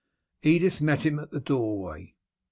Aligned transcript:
Edith 0.41 0.81
met 0.81 1.05
him 1.05 1.19
at 1.19 1.29
the 1.29 1.39
doorway. 1.39 2.15